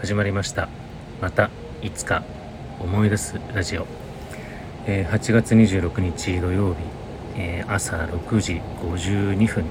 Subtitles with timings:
[0.00, 0.68] 始まりました。
[1.22, 1.50] また
[1.80, 2.22] いつか
[2.80, 3.86] 思い出すラジオ、
[4.86, 6.80] えー、8月26日土曜日、
[7.36, 9.64] えー、朝6時52分、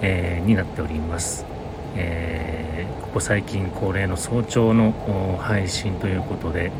[0.00, 1.44] えー、になっております、
[1.96, 6.72] えここ最近恒例の早朝の配信ということで、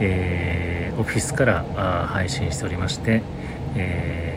[0.00, 3.22] えオフィスから配信しておりまして、
[3.74, 4.35] え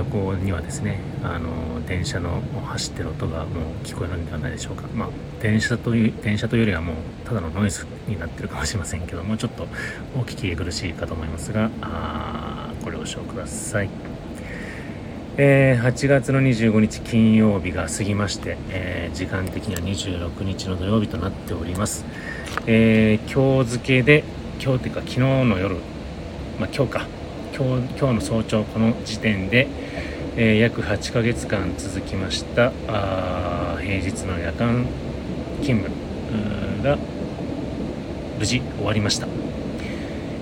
[0.00, 5.08] 横にはですねあの電車の走ってる音がもう聞こえるんではないでしょうか、まあ、
[5.42, 9.66] 電車という電車というよりはもうただのノイズになってるかもしれませんけども ちょっと
[10.16, 13.90] お聞き苦しいかと思いますがあご了承ください、
[15.36, 22.06] えー、8月の25日金曜日が過ぎまして、えー、時間的には26日の土曜日となっております、
[22.66, 24.24] えー、今日付で
[24.62, 25.76] 今日というか昨日の夜
[26.58, 27.19] まあ今日か。
[27.60, 29.68] 今日今日の早朝この時点で
[30.36, 32.72] えー、約8ヶ月間続きました。
[32.88, 34.86] あ平日の夜間
[35.60, 35.94] 勤務
[36.82, 36.96] が
[38.38, 39.28] 無事終わりました、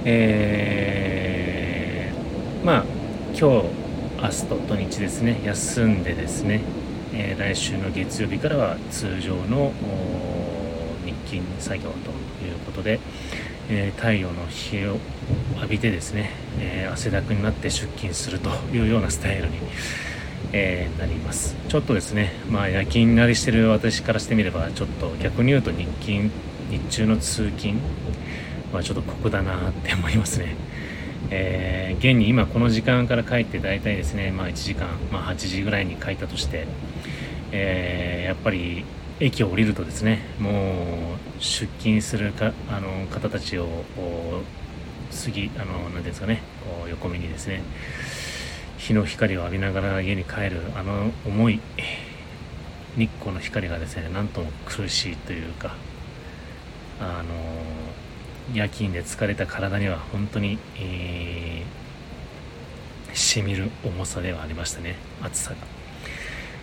[0.05, 2.84] えー、まあ
[3.30, 3.42] 今日
[4.22, 6.61] 明日と土日ですね休んでですね、
[7.14, 9.72] えー、来週の月曜日からは通常の
[11.05, 11.96] 日勤作業と
[12.44, 13.00] いうことで、
[13.70, 14.98] え、太陽の日を
[15.56, 19.58] 浴びてですね、え、汗だくになって出勤するというようなスタイルに、
[20.52, 21.56] え、なります。
[21.69, 26.30] ちょっとですねまあ夜勤慣れしてる私からしてみればちょっと逆に言うと日勤
[26.70, 27.78] 日中の通勤
[28.72, 30.56] はちょっと酷だなって思いますね。
[31.30, 36.66] えー、現に今この時間から帰って大体ですね、まあ、1時間、まあ、8時ぐらいに帰ったとして、
[37.52, 38.84] えー、やっぱり
[39.20, 43.66] 駅を降りるとですねもう出勤するかあの方たちを
[45.24, 47.62] 過ぎあの何ですかねこう横目にですね
[48.77, 51.61] 日の光を浴びながら家に帰るあの重い
[52.96, 55.74] 日光の光がですねなんとも苦しいというか
[57.00, 57.35] あの
[58.55, 65.56] 夜勤で疲れた体には本当に、えー、しみる重さではありましたね暑さが。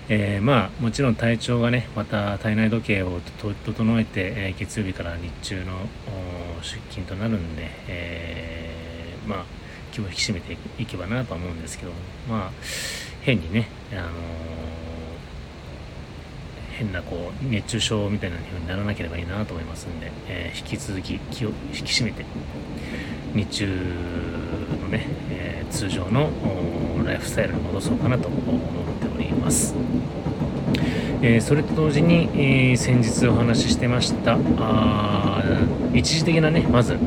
[0.07, 3.19] えー、まあもちろん体調がねまた体内時計を
[3.65, 5.73] 整えて、えー、月曜日から日中の
[6.61, 9.45] 出勤となるんで、えー、まあ
[9.91, 11.91] 気を引き締めていけばなとは思うんですけど
[12.29, 12.51] まあ
[13.21, 14.11] 変にね、あのー、
[16.73, 22.23] 変なこう熱中症みたいな風にならなければいいなと思いますんで、え引き続き気を引き締めて
[23.33, 23.67] 日中
[24.83, 26.29] のね、え通常の
[27.03, 28.94] ライフスタイルに戻そうかなと思っており
[29.45, 29.75] ます。
[31.21, 35.43] えー、それと同時に、えー、先日お話ししてましたあ
[35.93, 36.97] 一時的なねまず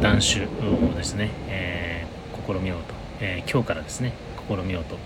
[0.00, 4.14] 断酒をですね、えー、試みようと、え今日からですね
[4.48, 4.96] 試みようと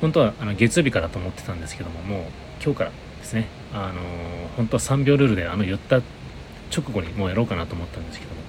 [0.00, 2.22] 本当はあの月曜日からと思ってたんですけどももう
[2.62, 4.00] 今日からですねあの
[4.56, 8.40] 本当は3秒ルールであの言った直後にもうやろうかなと思ったんですけども、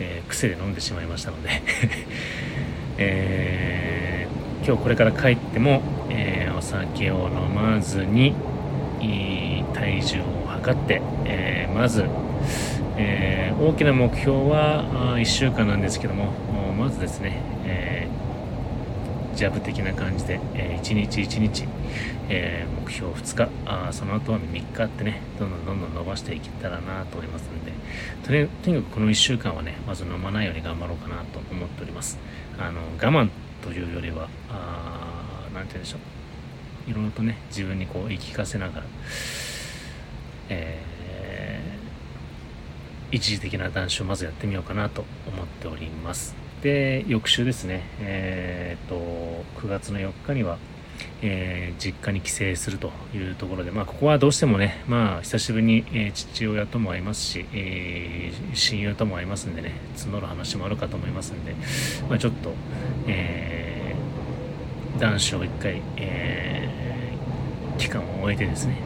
[0.00, 1.50] え癖で飲んでしまいましたので
[2.96, 4.28] え
[4.66, 5.82] 今日これから帰っても、
[6.82, 8.34] 酒を飲まずに
[9.72, 12.04] 体重を測って、えー、まず、
[12.96, 16.32] えー、大きな目標は1週間なんですけども
[16.78, 18.08] まずですね、え
[19.36, 21.68] ジャブ的な感じで、え1日1日、
[22.28, 27.72] え目標2日あその後は3日ってねどんどんどんどん伸ばしていけたらなと思いますんで
[28.24, 32.18] とにとにかくこの1週間はねまず飲まないように頑張ろうかなと思っております。
[32.58, 33.28] あの我慢
[33.62, 34.28] というよりは
[35.54, 36.23] 何て言うんでしょう。
[36.88, 38.86] いろいろとね自分にこう言い聞かせながら、
[40.48, 46.34] えー、一時的な断酒をまずやってみようかなと思っております。
[46.62, 50.58] で翌週ですねえー、っと9月の4日には
[51.22, 61.54] えー、実家に帰省するというところで、まあ、ここはどうしてもね、まあ、久しぶりに、えー、父親とも会いますし、えー、親友とも会いますんでね、募る話もあるかと思いますんで、
[62.08, 62.52] まあ、ちょっと、
[63.06, 63.94] え
[64.98, 66.68] 男子を一回、え
[67.78, 68.76] 期間を終えてですね、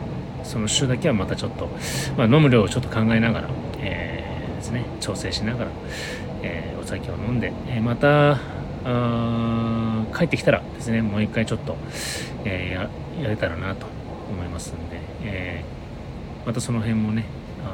[0.45, 1.69] その週だけはまたちょっと、
[2.17, 3.49] まあ、飲む量をちょっと考えながら、
[3.81, 4.25] え
[4.57, 5.71] ですね、調整しながら、
[6.43, 8.39] えお酒を飲んで、えまた、
[8.85, 11.77] あ帰ってきたらですねもう一回ちょっと、
[12.45, 13.87] えー、やれたらなと
[14.31, 17.25] 思いますんで、えー、またその辺もね、
[17.63, 17.69] あ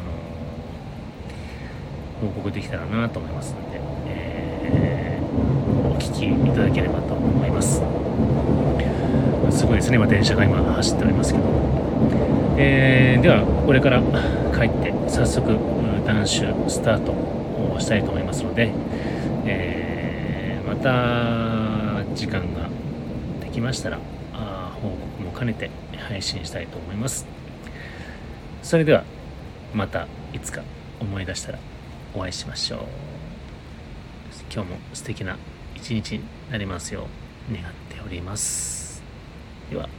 [2.22, 7.93] のー、報告できたらなと思いますんで、えー、お聞きいただければと思います。
[9.64, 9.96] すごいですね。
[9.96, 11.46] 今電車が今走っておりますけど、
[12.58, 14.02] えー、ではこれから
[14.52, 15.48] 帰って早速
[16.04, 18.70] ダッシュスタートをしたいと思いますので、
[19.46, 22.68] えーまた時間が
[23.40, 23.98] できましたら
[24.34, 25.70] あ報告も兼ねて
[26.10, 27.26] 配信したいと思います。
[28.62, 29.04] それでは
[29.72, 30.60] またいつか
[31.00, 31.58] 思い出したら
[32.14, 32.80] お会いしましょう。
[34.52, 35.38] 今日も素敵な
[35.74, 37.06] 一日になりますよ
[37.50, 38.83] う願っております。
[39.74, 39.90] では